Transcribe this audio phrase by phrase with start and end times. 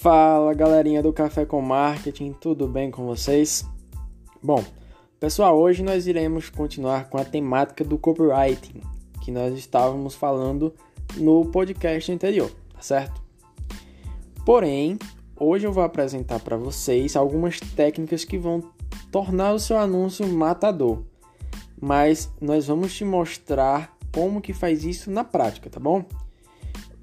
[0.00, 3.66] Fala galerinha do Café com Marketing, tudo bem com vocês?
[4.40, 4.64] Bom,
[5.18, 8.80] pessoal, hoje nós iremos continuar com a temática do copywriting
[9.20, 10.72] que nós estávamos falando
[11.16, 13.20] no podcast anterior, tá certo?
[14.46, 14.96] Porém,
[15.36, 18.62] hoje eu vou apresentar para vocês algumas técnicas que vão
[19.10, 21.02] tornar o seu anúncio matador,
[21.80, 26.04] mas nós vamos te mostrar como que faz isso na prática, tá bom?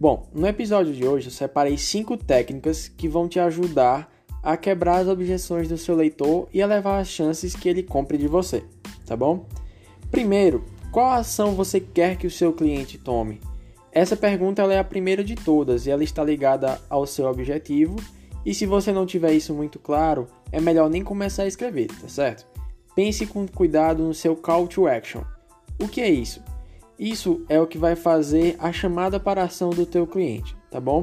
[0.06, 4.08] Bom, no episódio de hoje eu separei cinco técnicas que vão te ajudar
[4.44, 8.28] a quebrar as objeções do seu leitor e elevar as chances que ele compre de
[8.28, 8.64] você,
[9.04, 9.48] tá bom?
[10.12, 13.42] Primeiro, qual ação você quer que o seu cliente tome?
[13.92, 17.96] Essa pergunta é a primeira de todas e ela está ligada ao seu objetivo.
[18.46, 22.08] E se você não tiver isso muito claro, é melhor nem começar a escrever, tá
[22.08, 22.46] certo?
[22.96, 25.24] Pense com cuidado no seu call to action.
[25.82, 26.44] O que é isso?
[26.98, 30.80] Isso é o que vai fazer a chamada para a ação do teu cliente, tá
[30.80, 31.02] bom?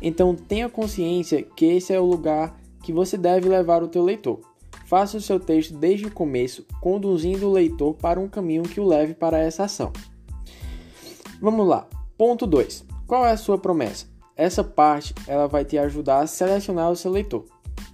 [0.00, 4.40] Então tenha consciência que esse é o lugar que você deve levar o teu leitor.
[4.86, 8.86] Faça o seu texto desde o começo, conduzindo o leitor para um caminho que o
[8.86, 9.92] leve para essa ação.
[11.40, 11.86] Vamos lá.
[12.16, 12.84] Ponto 2.
[13.06, 14.06] Qual é a sua promessa?
[14.36, 17.44] Essa parte ela vai te ajudar a selecionar o seu leitor.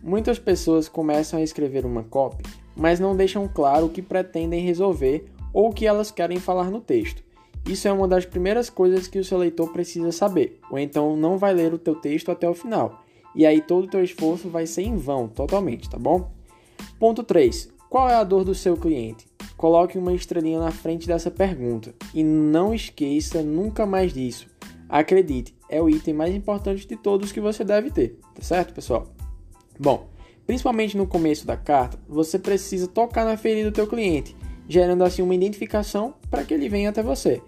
[0.02, 2.42] Muitas pessoas começam a escrever uma copy,
[2.76, 6.80] mas não deixam claro o que pretendem resolver ou o que elas querem falar no
[6.80, 7.22] texto.
[7.66, 11.38] Isso é uma das primeiras coisas que o seu leitor precisa saber, ou então não
[11.38, 13.04] vai ler o teu texto até o final.
[13.34, 16.32] E aí todo o teu esforço vai ser em vão, totalmente, tá bom?
[16.98, 17.72] Ponto 3.
[17.88, 19.26] Qual é a dor do seu cliente?
[19.56, 24.48] Coloque uma estrelinha na frente dessa pergunta e não esqueça nunca mais disso.
[24.88, 29.06] Acredite, é o item mais importante de todos que você deve ter, tá certo, pessoal?
[29.78, 30.08] Bom,
[30.46, 34.34] principalmente no começo da carta, você precisa tocar na ferida do teu cliente
[34.70, 37.42] gerando assim uma identificação para que ele venha até você.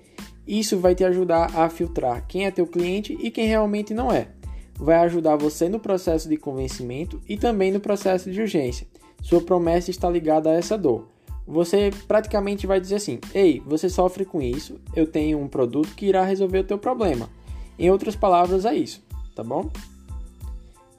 [0.44, 4.26] Isso vai te ajudar a filtrar quem é teu cliente e quem realmente não é.
[4.74, 8.88] Vai ajudar você no processo de convencimento e também no processo de urgência.
[9.22, 11.06] Sua promessa está ligada a essa dor.
[11.46, 16.06] Você praticamente vai dizer assim: Ei, você sofre com isso, eu tenho um produto que
[16.06, 17.30] irá resolver o teu problema.
[17.78, 19.00] Em outras palavras, é isso,
[19.36, 19.70] tá bom?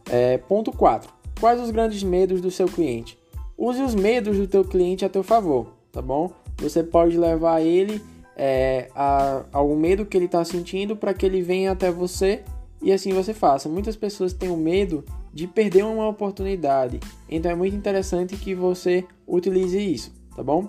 [0.10, 1.12] É, ponto 4.
[1.38, 3.18] Quais os grandes medos do seu cliente?
[3.58, 6.34] Use os medos do teu cliente a teu favor tá bom?
[6.58, 8.02] Você pode levar ele
[8.36, 12.44] é, a algum medo que ele está sentindo para que ele venha até você
[12.82, 13.70] e assim você faça.
[13.70, 17.00] Muitas pessoas têm o medo de perder uma oportunidade,
[17.30, 20.68] então é muito interessante que você utilize isso, tá bom?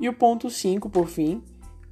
[0.00, 1.42] E o ponto 5, por fim,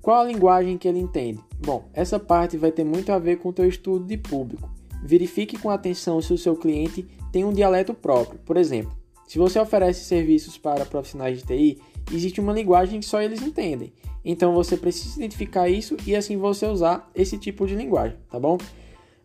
[0.00, 1.40] qual a linguagem que ele entende?
[1.58, 4.68] Bom, essa parte vai ter muito a ver com o teu estudo de público.
[5.02, 8.40] Verifique com atenção se o seu cliente tem um dialeto próprio.
[8.44, 8.92] Por exemplo,
[9.26, 11.80] se você oferece serviços para profissionais de TI,
[12.12, 13.92] existe uma linguagem que só eles entendem.
[14.24, 18.58] Então você precisa identificar isso e assim você usar esse tipo de linguagem, tá bom?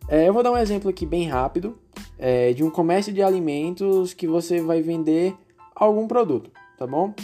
[0.08, 1.76] É, eu vou dar um exemplo aqui bem rápido
[2.18, 5.34] é, de um comércio de alimentos que você vai vender
[5.74, 7.14] algum produto, tá bom?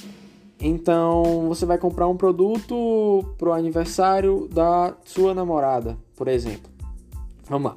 [0.60, 6.70] Então você vai comprar um produto pro aniversário da sua namorada, por exemplo.
[7.48, 7.74] Vamos lá.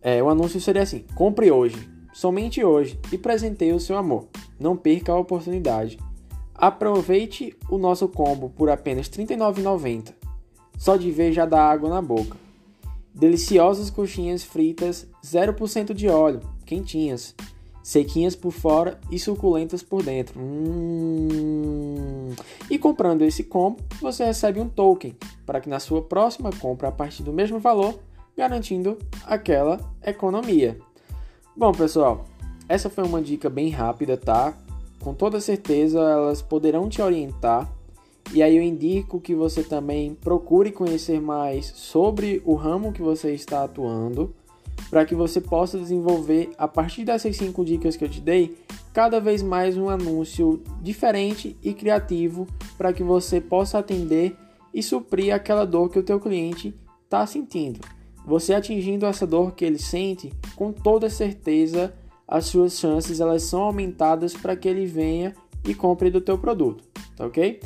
[0.00, 4.28] É, o anúncio seria assim: compre hoje, somente hoje, e presenteie o seu amor.
[4.58, 5.98] Não perca a oportunidade.
[6.60, 10.12] Aproveite o nosso combo por apenas R$ 39,90.
[10.76, 12.36] Só de ver já dá água na boca.
[13.14, 17.34] Deliciosas coxinhas fritas, 0% de óleo, quentinhas,
[17.82, 20.38] sequinhas por fora e suculentas por dentro.
[20.38, 22.34] Hum.
[22.70, 25.16] E comprando esse combo, você recebe um token
[25.46, 27.98] para que na sua próxima compra a partir do mesmo valor,
[28.36, 30.78] garantindo aquela economia.
[31.56, 32.26] Bom, pessoal,
[32.68, 34.54] essa foi uma dica bem rápida, tá?
[35.00, 37.70] Com toda certeza elas poderão te orientar.
[38.32, 43.32] E aí eu indico que você também procure conhecer mais sobre o ramo que você
[43.32, 44.32] está atuando,
[44.88, 48.56] para que você possa desenvolver a partir dessas cinco dicas que eu te dei,
[48.92, 52.46] cada vez mais um anúncio diferente e criativo
[52.78, 54.36] para que você possa atender
[54.72, 57.80] e suprir aquela dor que o teu cliente está sentindo.
[58.24, 61.92] Você atingindo essa dor que ele sente, com toda certeza
[62.30, 65.34] as suas chances elas são aumentadas para que ele venha
[65.64, 66.84] e compre do teu produto,
[67.16, 67.60] tá ok?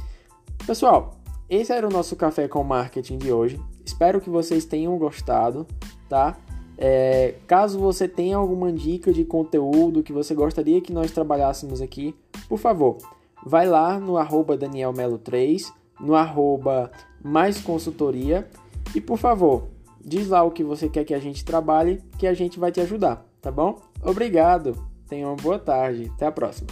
[0.66, 1.16] Pessoal,
[1.50, 3.60] esse era o nosso café com marketing de hoje.
[3.84, 5.66] Espero que vocês tenham gostado,
[6.08, 6.38] tá?
[6.78, 12.14] É, caso você tenha alguma dica de conteúdo que você gostaria que nós trabalhássemos aqui,
[12.48, 12.96] por favor,
[13.44, 15.70] vai lá no arroba danielmelo3,
[16.00, 16.90] no arroba
[17.22, 18.48] mais consultoria
[18.94, 19.68] e por favor,
[20.02, 22.80] diz lá o que você quer que a gente trabalhe, que a gente vai te
[22.80, 23.78] ajudar, tá bom?
[24.04, 26.68] Obrigado, tenha uma boa tarde, até a próxima.